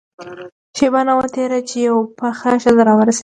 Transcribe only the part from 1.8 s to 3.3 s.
يوه پخه ښځه راورسېده.